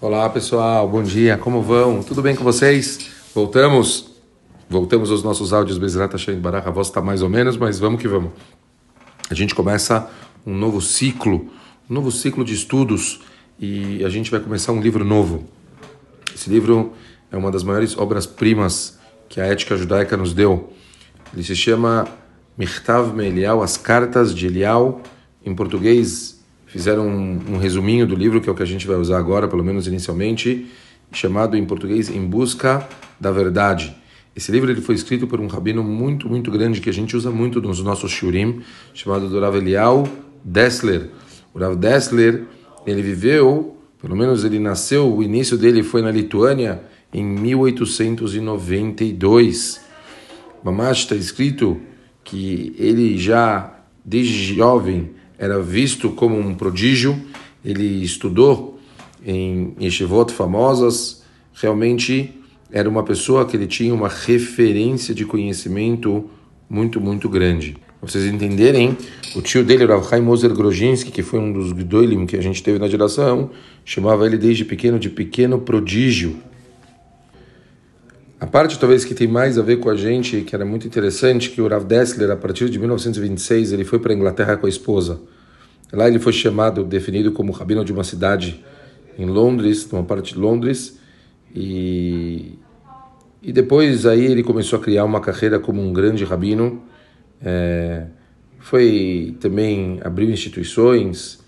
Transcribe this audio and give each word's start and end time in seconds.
Olá 0.00 0.28
pessoal, 0.28 0.88
bom 0.88 1.02
dia, 1.02 1.38
como 1.38 1.62
vão? 1.62 2.02
Tudo 2.02 2.20
bem 2.20 2.34
com 2.34 2.42
vocês? 2.42 3.10
Voltamos? 3.32 4.10
Voltamos 4.68 5.10
aos 5.10 5.22
nossos 5.22 5.52
áudios 5.52 5.78
Bezerra 5.78 6.08
Hashem 6.10 6.40
Barach, 6.40 6.66
a 6.66 6.70
voz 6.70 6.88
está 6.88 7.00
mais 7.00 7.22
ou 7.22 7.28
menos, 7.30 7.56
mas 7.56 7.78
vamos 7.78 8.02
que 8.02 8.08
vamos. 8.08 8.32
A 9.30 9.34
gente 9.34 9.54
começa 9.54 10.10
um 10.44 10.52
novo 10.52 10.80
ciclo, 10.82 11.48
um 11.88 11.94
novo 11.94 12.10
ciclo 12.10 12.44
de 12.44 12.52
estudos 12.52 13.22
e 13.58 14.04
a 14.04 14.08
gente 14.08 14.32
vai 14.32 14.40
começar 14.40 14.72
um 14.72 14.80
livro 14.80 15.04
novo. 15.04 15.44
Esse 16.34 16.50
livro 16.50 16.92
é 17.30 17.36
uma 17.36 17.50
das 17.50 17.62
maiores 17.62 17.96
obras-primas 17.96 18.98
que 19.28 19.40
a 19.40 19.46
ética 19.46 19.76
judaica 19.76 20.16
nos 20.16 20.34
deu. 20.34 20.72
Ele 21.32 21.44
se 21.44 21.54
chama 21.54 22.06
Mirtav 22.58 23.14
Melial, 23.14 23.62
As 23.62 23.76
Cartas 23.76 24.34
de 24.34 24.48
Elial, 24.48 25.00
em 25.46 25.54
português 25.54 26.33
fizeram 26.74 27.06
um, 27.06 27.38
um, 27.52 27.56
resuminho 27.56 28.04
do 28.04 28.16
livro, 28.16 28.40
que 28.40 28.48
é 28.48 28.52
o 28.52 28.54
que 28.54 28.62
a 28.64 28.66
gente 28.66 28.84
vai 28.84 28.96
usar 28.96 29.16
agora, 29.16 29.46
pelo 29.46 29.62
menos 29.62 29.86
inicialmente, 29.86 30.66
chamado 31.12 31.56
em 31.56 31.64
português 31.64 32.10
Em 32.10 32.26
Busca 32.26 32.84
da 33.20 33.30
Verdade. 33.30 33.94
Esse 34.34 34.50
livro 34.50 34.72
ele 34.72 34.80
foi 34.80 34.96
escrito 34.96 35.28
por 35.28 35.40
um 35.40 35.46
rabino 35.46 35.84
muito, 35.84 36.28
muito 36.28 36.50
grande 36.50 36.80
que 36.80 36.90
a 36.90 36.92
gente 36.92 37.16
usa 37.16 37.30
muito 37.30 37.62
nos 37.62 37.80
nossos 37.80 38.10
shurim, 38.10 38.60
chamado 38.92 39.28
do 39.28 39.38
Rav 39.38 39.56
Elial 39.56 40.08
Dessler. 40.42 41.10
O 41.54 41.60
Rav 41.60 41.76
Dessler, 41.76 42.42
ele 42.84 43.02
viveu, 43.02 43.76
pelo 44.02 44.16
menos 44.16 44.42
ele 44.42 44.58
nasceu, 44.58 45.14
o 45.14 45.22
início 45.22 45.56
dele 45.56 45.84
foi 45.84 46.02
na 46.02 46.10
Lituânia 46.10 46.82
em 47.12 47.22
1892. 47.22 49.80
Mamash 50.64 51.02
está 51.02 51.14
escrito 51.14 51.80
que 52.24 52.74
ele 52.76 53.16
já, 53.16 53.78
desde 54.04 54.56
jovem, 54.56 55.12
era 55.38 55.60
visto 55.60 56.10
como 56.10 56.38
um 56.38 56.54
prodígio, 56.54 57.20
ele 57.64 58.02
estudou 58.02 58.78
em 59.24 59.74
yeshivot 59.80 60.32
famosas, 60.32 61.22
realmente 61.54 62.34
era 62.70 62.88
uma 62.88 63.02
pessoa 63.02 63.44
que 63.44 63.56
ele 63.56 63.66
tinha 63.66 63.94
uma 63.94 64.08
referência 64.08 65.14
de 65.14 65.24
conhecimento 65.24 66.28
muito, 66.68 67.00
muito 67.00 67.28
grande. 67.28 67.76
Vocês 68.02 68.26
entenderem, 68.26 68.98
o 69.34 69.40
tio 69.40 69.64
dele, 69.64 69.86
Rav 69.86 70.06
Chaim 70.06 70.20
Moser 70.20 70.52
Grozhinsky, 70.52 71.10
que 71.10 71.22
foi 71.22 71.38
um 71.38 71.52
dos 71.52 71.72
Gdoilim 71.72 72.26
que 72.26 72.36
a 72.36 72.42
gente 72.42 72.62
teve 72.62 72.78
na 72.78 72.86
geração, 72.86 73.50
chamava 73.82 74.26
ele 74.26 74.36
desde 74.36 74.64
pequeno 74.64 74.98
de 74.98 75.08
pequeno 75.08 75.58
prodígio. 75.58 76.36
A 78.40 78.46
parte 78.46 78.78
talvez 78.78 79.04
que 79.04 79.14
tem 79.14 79.28
mais 79.28 79.58
a 79.58 79.62
ver 79.62 79.78
com 79.78 79.88
a 79.88 79.94
gente, 79.94 80.40
que 80.40 80.54
era 80.54 80.64
muito 80.64 80.86
interessante, 80.86 81.50
que 81.50 81.60
o 81.60 81.68
Rav 81.68 81.84
Dessler, 81.84 82.30
a 82.30 82.36
partir 82.36 82.68
de 82.68 82.78
1926, 82.78 83.72
ele 83.72 83.84
foi 83.84 83.98
para 84.00 84.12
a 84.12 84.16
Inglaterra 84.16 84.56
com 84.56 84.66
a 84.66 84.68
esposa. 84.68 85.20
Lá 85.92 86.08
ele 86.08 86.18
foi 86.18 86.32
chamado, 86.32 86.82
definido 86.82 87.30
como 87.30 87.52
rabino 87.52 87.84
de 87.84 87.92
uma 87.92 88.02
cidade 88.02 88.62
em 89.16 89.26
Londres, 89.26 89.88
numa 89.90 90.02
parte 90.02 90.34
de 90.34 90.40
Londres, 90.40 90.98
e, 91.54 92.58
e 93.40 93.52
depois 93.52 94.04
aí 94.04 94.24
ele 94.24 94.42
começou 94.42 94.80
a 94.80 94.82
criar 94.82 95.04
uma 95.04 95.20
carreira 95.20 95.60
como 95.60 95.80
um 95.80 95.92
grande 95.92 96.24
rabino. 96.24 96.82
É, 97.40 98.06
foi 98.58 99.36
também 99.38 100.00
abriu 100.02 100.28
instituições, 100.28 101.38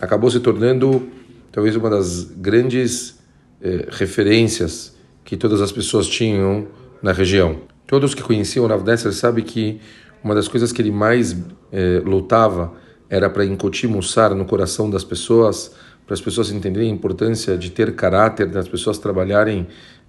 acabou 0.00 0.30
se 0.30 0.38
tornando 0.38 1.08
talvez 1.50 1.74
uma 1.74 1.90
das 1.90 2.22
grandes 2.24 3.18
é, 3.60 3.88
referências 3.90 4.97
que 5.28 5.36
todas 5.36 5.60
as 5.60 5.70
pessoas 5.70 6.08
tinham 6.08 6.68
na 7.02 7.12
região. 7.12 7.58
Todos 7.86 8.14
que 8.14 8.22
conheciam 8.22 8.64
o 8.64 8.66
Rav 8.66 8.82
Dessler 8.82 9.12
sabem 9.12 9.44
que 9.44 9.78
uma 10.24 10.34
das 10.34 10.48
coisas 10.48 10.72
que 10.72 10.80
ele 10.80 10.90
mais 10.90 11.36
eh, 11.70 12.00
lutava 12.02 12.72
era 13.10 13.28
para 13.28 13.44
incutir 13.44 13.90
Mussar 13.90 14.34
no 14.34 14.46
coração 14.46 14.88
das 14.88 15.04
pessoas, 15.04 15.74
para 16.06 16.14
as 16.14 16.20
pessoas 16.22 16.50
entenderem 16.50 16.90
a 16.90 16.94
importância 16.94 17.58
de 17.58 17.70
ter 17.70 17.94
caráter, 17.94 18.46
das 18.46 18.66
pessoas 18.68 18.96
trabalharem 18.96 19.66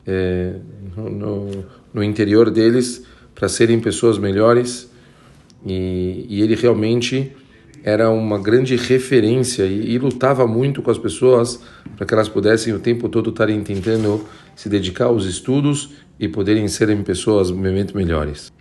eh, 0.07 0.55
no, 0.95 1.65
no, 1.93 2.01
interior 2.01 2.49
deles 2.49 3.03
para 3.35 3.49
serem 3.49 3.77
pessoas 3.77 4.17
melhores. 4.17 4.89
E, 5.65 6.27
e, 6.29 6.41
ele 6.41 6.55
realmente 6.55 7.33
era 7.83 8.09
uma 8.09 8.39
grande 8.39 8.77
referência 8.77 9.63
e, 9.63 9.91
e 9.91 9.99
lutava 9.99 10.47
muito 10.47 10.81
com 10.81 10.89
as 10.89 10.97
pessoas 10.97 11.59
para 11.99 12.05
que 12.05 12.13
elas 12.13 12.29
pudessem 12.29 12.73
o 12.73 12.79
tempo 12.79 13.09
todo 13.09 13.29
estarem 13.29 13.61
tentando 13.61 14.25
se 14.55 14.69
dedicar 14.69 15.07
aos 15.07 15.25
estudos 15.25 15.89
e 16.17 16.29
poderem 16.29 16.65
serem 16.69 17.03
pessoas 17.03 17.51
muito 17.51 17.97
melhores. 17.97 18.53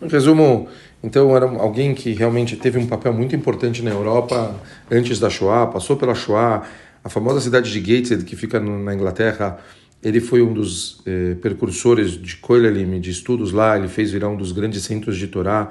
Em 0.00 0.08
resumo, 0.08 0.66
então 1.04 1.36
era 1.36 1.44
alguém 1.44 1.94
que 1.94 2.14
realmente 2.14 2.56
teve 2.56 2.78
um 2.78 2.86
papel 2.86 3.12
muito 3.12 3.36
importante 3.36 3.82
na 3.82 3.90
Europa 3.90 4.58
antes 4.90 5.20
da 5.20 5.28
Shoah, 5.28 5.70
passou 5.70 5.94
pela 5.94 6.14
Shoah, 6.14 6.66
a 7.04 7.08
famosa 7.10 7.42
cidade 7.42 7.70
de 7.70 7.80
Gateshead 7.80 8.24
que 8.24 8.34
fica 8.34 8.58
na 8.58 8.94
Inglaterra, 8.94 9.58
ele 10.02 10.18
foi 10.18 10.40
um 10.40 10.54
dos 10.54 11.02
eh, 11.04 11.34
precursores 11.34 12.12
de 12.12 12.36
Koilelim, 12.36 12.98
de 12.98 13.10
estudos 13.10 13.52
lá, 13.52 13.76
ele 13.76 13.88
fez 13.88 14.10
virar 14.10 14.30
um 14.30 14.36
dos 14.36 14.52
grandes 14.52 14.84
centros 14.84 15.18
de 15.18 15.26
Torá. 15.26 15.70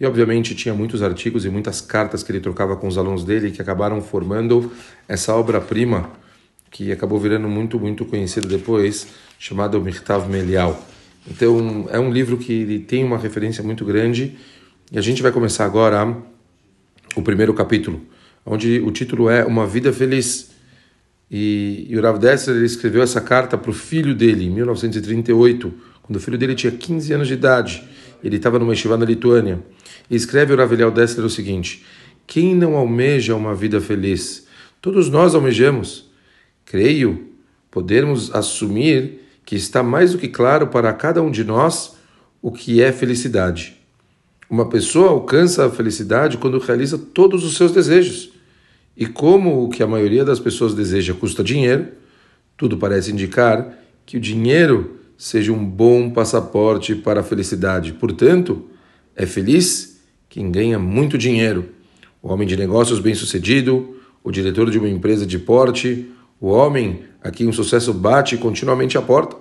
E 0.00 0.04
obviamente 0.04 0.56
tinha 0.56 0.74
muitos 0.74 1.04
artigos 1.04 1.44
e 1.44 1.48
muitas 1.48 1.80
cartas 1.80 2.24
que 2.24 2.32
ele 2.32 2.40
trocava 2.40 2.76
com 2.76 2.88
os 2.88 2.98
alunos 2.98 3.22
dele 3.22 3.52
que 3.52 3.62
acabaram 3.62 4.00
formando 4.00 4.72
essa 5.08 5.32
obra-prima 5.34 6.10
que 6.70 6.92
acabou 6.92 7.18
virando 7.18 7.48
muito, 7.48 7.78
muito 7.78 8.04
conhecido 8.04 8.46
depois, 8.46 9.06
chamado 9.38 9.80
Mirtav 9.80 10.28
Melial. 10.28 10.86
Então, 11.30 11.86
é 11.90 11.98
um 11.98 12.10
livro 12.10 12.36
que 12.36 12.52
ele 12.52 12.78
tem 12.78 13.04
uma 13.04 13.18
referência 13.18 13.62
muito 13.62 13.84
grande 13.84 14.36
e 14.90 14.98
a 14.98 15.02
gente 15.02 15.22
vai 15.22 15.30
começar 15.30 15.66
agora 15.66 16.16
o 17.14 17.22
primeiro 17.22 17.52
capítulo, 17.52 18.00
onde 18.44 18.80
o 18.80 18.90
título 18.90 19.28
é 19.28 19.44
Uma 19.44 19.66
Vida 19.66 19.92
Feliz. 19.92 20.50
E, 21.30 21.86
e 21.90 21.96
o 21.98 22.00
Rav 22.00 22.18
Dessler 22.18 22.64
escreveu 22.64 23.02
essa 23.02 23.20
carta 23.20 23.58
para 23.58 23.70
o 23.70 23.74
filho 23.74 24.14
dele 24.14 24.46
em 24.46 24.50
1938, 24.50 25.74
quando 26.02 26.16
o 26.16 26.20
filho 26.20 26.38
dele 26.38 26.54
tinha 26.54 26.72
15 26.72 27.12
anos 27.12 27.28
de 27.28 27.34
idade. 27.34 27.84
Ele 28.24 28.36
estava 28.36 28.58
numa 28.58 28.72
estivada 28.72 29.04
na 29.04 29.10
Lituânia. 29.10 29.62
E 30.10 30.16
escreve 30.16 30.54
o 30.54 30.56
Rav 30.56 30.72
Eliel 30.72 30.90
Dessler 30.90 31.26
o 31.26 31.30
seguinte: 31.30 31.84
Quem 32.26 32.54
não 32.54 32.74
almeja 32.74 33.34
uma 33.34 33.54
vida 33.54 33.80
feliz? 33.80 34.46
Todos 34.80 35.10
nós 35.10 35.34
almejamos. 35.34 36.07
Creio 36.68 37.28
podermos 37.70 38.34
assumir 38.34 39.20
que 39.42 39.56
está 39.56 39.82
mais 39.82 40.12
do 40.12 40.18
que 40.18 40.28
claro 40.28 40.66
para 40.66 40.92
cada 40.92 41.22
um 41.22 41.30
de 41.30 41.42
nós 41.42 41.96
o 42.42 42.52
que 42.52 42.82
é 42.82 42.92
felicidade. 42.92 43.78
Uma 44.50 44.68
pessoa 44.68 45.08
alcança 45.08 45.64
a 45.64 45.70
felicidade 45.70 46.36
quando 46.36 46.58
realiza 46.58 46.98
todos 46.98 47.42
os 47.42 47.56
seus 47.56 47.72
desejos. 47.72 48.34
E 48.94 49.06
como 49.06 49.64
o 49.64 49.70
que 49.70 49.82
a 49.82 49.86
maioria 49.86 50.26
das 50.26 50.38
pessoas 50.38 50.74
deseja 50.74 51.14
custa 51.14 51.42
dinheiro, 51.42 51.88
tudo 52.54 52.76
parece 52.76 53.12
indicar 53.12 53.78
que 54.04 54.18
o 54.18 54.20
dinheiro 54.20 54.98
seja 55.16 55.50
um 55.50 55.64
bom 55.64 56.10
passaporte 56.10 56.94
para 56.94 57.20
a 57.20 57.24
felicidade. 57.24 57.94
Portanto, 57.94 58.68
é 59.16 59.24
feliz 59.24 60.02
quem 60.28 60.50
ganha 60.50 60.78
muito 60.78 61.16
dinheiro. 61.16 61.70
O 62.22 62.30
homem 62.30 62.46
de 62.46 62.58
negócios 62.58 63.00
bem-sucedido, 63.00 63.96
o 64.22 64.30
diretor 64.30 64.70
de 64.70 64.78
uma 64.78 64.88
empresa 64.90 65.24
de 65.24 65.38
porte, 65.38 66.12
o 66.40 66.48
homem 66.48 67.04
a 67.22 67.30
quem 67.30 67.48
o 67.48 67.52
sucesso 67.52 67.92
bate 67.92 68.36
continuamente 68.36 68.96
à 68.96 69.02
porta. 69.02 69.36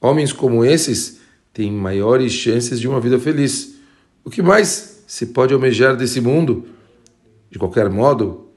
Homens 0.00 0.32
como 0.32 0.64
esses 0.64 1.20
têm 1.52 1.70
maiores 1.70 2.32
chances 2.32 2.80
de 2.80 2.88
uma 2.88 3.00
vida 3.00 3.18
feliz. 3.18 3.76
O 4.24 4.30
que 4.30 4.42
mais 4.42 5.04
se 5.06 5.26
pode 5.26 5.52
almejar 5.52 5.96
desse 5.96 6.20
mundo? 6.20 6.66
De 7.50 7.58
qualquer 7.58 7.90
modo, 7.90 8.48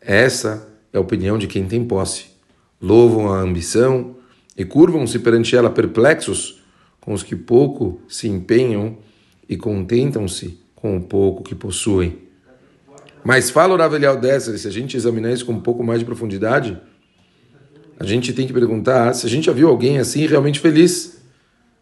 essa 0.00 0.68
é 0.92 0.98
a 0.98 1.00
opinião 1.00 1.36
de 1.36 1.46
quem 1.46 1.66
tem 1.66 1.84
posse. 1.84 2.26
Louvam 2.80 3.32
a 3.32 3.40
ambição 3.40 4.16
e 4.56 4.64
curvam-se 4.64 5.18
perante 5.18 5.56
ela 5.56 5.70
perplexos 5.70 6.62
com 7.00 7.12
os 7.12 7.22
que 7.22 7.34
pouco 7.34 8.00
se 8.08 8.28
empenham 8.28 8.98
e 9.48 9.56
contentam-se 9.56 10.60
com 10.74 10.96
o 10.96 11.02
pouco 11.02 11.42
que 11.42 11.54
possuem. 11.54 12.18
Mas 13.24 13.50
fala 13.50 13.74
o 13.74 13.76
Ravelial 13.76 14.18
dessa, 14.18 14.56
se 14.56 14.68
a 14.68 14.70
gente 14.70 14.96
examinar 14.96 15.32
isso 15.32 15.46
com 15.46 15.52
um 15.52 15.60
pouco 15.60 15.82
mais 15.82 15.98
de 15.98 16.04
profundidade, 16.04 16.80
a 17.98 18.04
gente 18.04 18.32
tem 18.32 18.46
que 18.46 18.52
perguntar 18.52 19.14
se 19.14 19.26
a 19.26 19.30
gente 19.30 19.46
já 19.46 19.52
viu 19.52 19.68
alguém 19.68 19.98
assim 19.98 20.26
realmente 20.26 20.60
feliz. 20.60 21.18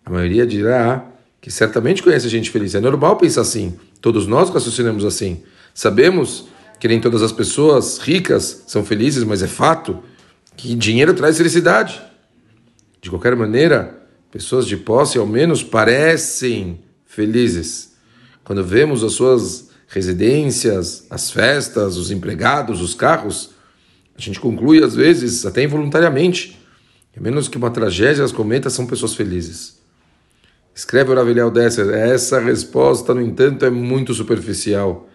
A 0.05 0.11
maioria 0.11 0.47
dirá 0.47 1.07
que 1.41 1.51
certamente 1.51 2.03
conhece 2.03 2.29
gente 2.29 2.51
feliz. 2.51 2.75
É 2.75 2.81
normal 2.81 3.17
pensar 3.17 3.41
assim. 3.41 3.75
Todos 4.01 4.27
nós 4.27 4.51
raciocinamos 4.51 5.05
assim. 5.05 5.43
Sabemos 5.75 6.47
que 6.79 6.89
nem 6.89 7.01
todas 7.01 7.23
as 7.23 7.33
pessoas 7.33 7.99
ricas 7.99 8.65
são 8.67 8.85
felizes, 8.85 9.25
mas 9.25 9.43
é 9.43 9.47
fato 9.47 10.03
que 10.57 10.75
dinheiro 10.75 11.15
traz 11.15 11.37
felicidade. 11.37 12.01
De 13.01 13.09
qualquer 13.09 13.35
maneira, 13.35 14.03
pessoas 14.31 14.67
de 14.67 14.77
posse 14.77 15.19
ao 15.19 15.27
menos 15.27 15.63
parecem 15.63 16.81
felizes. 17.07 17.93
Quando 18.45 18.65
vemos 18.65 19.03
as 19.05 19.13
suas 19.13 19.71
residências, 19.89 21.07
as 21.11 21.31
festas, 21.31 21.97
os 21.97 22.11
empregados, 22.11 22.81
os 22.81 22.95
carros, 22.95 23.51
a 24.17 24.21
gente 24.21 24.41
conclui, 24.41 24.83
às 24.83 24.95
vezes, 24.95 25.47
até 25.47 25.63
involuntariamente, 25.63 26.59
a 27.17 27.21
menos 27.21 27.49
que 27.49 27.57
uma 27.57 27.71
tragédia 27.71 28.25
as 28.25 28.33
cometa, 28.33 28.71
são 28.71 28.87
pessoas 28.87 29.15
felizes. 29.15 29.81
Escreve 30.75 31.11
o 31.11 31.15
Ravelhal 31.15 31.51
Desser, 31.51 31.91
essa 31.91 32.41
resposta, 32.41 33.15
no 33.15 33.21
entanto, 33.21 33.65
é 33.65 33.71
muito 33.71 34.15
superficial. 34.15 35.09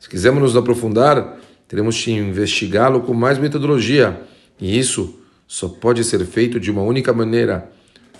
Se 0.00 0.08
quisermos 0.08 0.42
nos 0.42 0.56
aprofundar, 0.56 1.38
teremos 1.68 2.02
que 2.02 2.10
investigá-lo 2.10 3.00
com 3.02 3.14
mais 3.14 3.38
metodologia. 3.38 4.20
E 4.60 4.76
isso 4.78 5.20
só 5.46 5.68
pode 5.68 6.02
ser 6.02 6.24
feito 6.26 6.58
de 6.58 6.70
uma 6.70 6.82
única 6.82 7.12
maneira, 7.12 7.70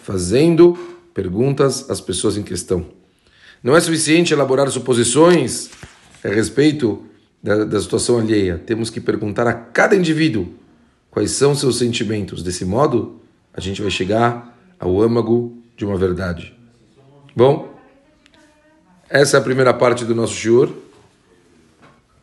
fazendo 0.02 0.78
perguntas 1.12 1.90
às 1.90 2.00
pessoas 2.00 2.36
em 2.36 2.42
questão. 2.42 2.86
Não 3.62 3.76
é 3.76 3.80
suficiente 3.80 4.32
elaborar 4.32 4.70
suposições 4.70 5.70
a 6.22 6.28
respeito 6.28 7.04
da, 7.44 7.62
da 7.62 7.78
situação 7.78 8.18
alheia. 8.18 8.56
Temos 8.56 8.88
que 8.88 8.98
perguntar 8.98 9.46
a 9.46 9.52
cada 9.52 9.94
indivíduo 9.94 10.48
quais 11.10 11.32
são 11.32 11.54
seus 11.54 11.76
sentimentos. 11.76 12.42
Desse 12.42 12.64
modo, 12.64 13.20
a 13.52 13.60
gente 13.60 13.82
vai 13.82 13.90
chegar 13.90 14.58
ao 14.80 15.02
âmago 15.02 15.54
de 15.76 15.84
uma 15.84 15.98
verdade. 15.98 16.56
Bom, 17.36 17.74
essa 19.10 19.36
é 19.36 19.40
a 19.40 19.42
primeira 19.42 19.74
parte 19.74 20.06
do 20.06 20.14
nosso 20.14 20.34
shiur. 20.34 20.70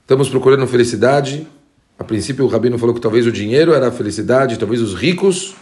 Estamos 0.02 0.28
procurando 0.28 0.66
felicidade. 0.66 1.48
A 2.00 2.04
princípio, 2.04 2.44
o 2.44 2.48
Rabino 2.48 2.80
falou 2.80 2.96
que 2.96 3.00
talvez 3.00 3.28
o 3.28 3.32
dinheiro 3.32 3.74
era 3.74 3.90
a 3.90 3.92
felicidade, 3.92 4.58
talvez 4.58 4.82
os 4.82 4.96
ricos. 4.96 5.54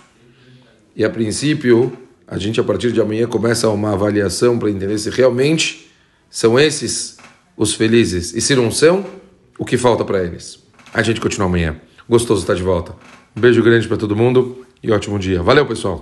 E 0.96 1.04
a 1.04 1.10
princípio, 1.10 1.92
a 2.26 2.38
gente 2.38 2.62
a 2.62 2.64
partir 2.64 2.94
de 2.94 3.02
amanhã 3.02 3.28
começa 3.28 3.70
uma 3.70 3.92
avaliação 3.92 4.58
para 4.58 4.72
entender 4.72 4.98
se 4.98 5.10
realmente 5.10 5.92
são 6.30 6.58
esses 6.58 7.18
os 7.58 7.74
felizes 7.74 8.34
e 8.34 8.40
se 8.40 8.56
não 8.56 8.72
são, 8.72 9.19
o 9.60 9.66
que 9.66 9.78
falta 9.78 10.06
para 10.06 10.24
eles. 10.24 10.64
A 10.94 11.04
gente 11.04 11.22
continua 11.22 11.48
amanhã. 11.48 11.76
Gostoso 12.08 12.42
estar 12.42 12.56
de 12.56 12.64
volta. 12.64 12.96
Um 13.36 13.42
beijo 13.42 13.62
grande 13.62 13.88
para 13.88 13.98
todo 13.98 14.16
mundo 14.16 14.66
e 14.82 14.92
ótimo 14.92 15.20
dia. 15.20 15.44
Valeu, 15.44 15.66
pessoal. 15.66 15.98